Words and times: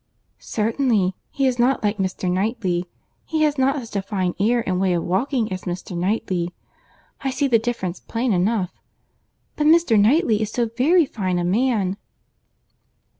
"Certainly, 0.39 1.15
he 1.29 1.45
is 1.45 1.59
not 1.59 1.83
like 1.83 1.99
Mr. 1.99 2.27
Knightley. 2.27 2.87
He 3.23 3.43
has 3.43 3.59
not 3.59 3.79
such 3.87 3.95
a 3.95 4.01
fine 4.01 4.33
air 4.39 4.63
and 4.67 4.81
way 4.81 4.93
of 4.93 5.03
walking 5.03 5.51
as 5.53 5.65
Mr. 5.65 5.95
Knightley. 5.95 6.55
I 7.21 7.29
see 7.29 7.47
the 7.47 7.59
difference 7.59 7.99
plain 7.99 8.33
enough. 8.33 8.71
But 9.55 9.67
Mr. 9.67 9.99
Knightley 9.99 10.41
is 10.41 10.49
so 10.49 10.65
very 10.75 11.05
fine 11.05 11.37
a 11.37 11.43
man!" 11.43 11.97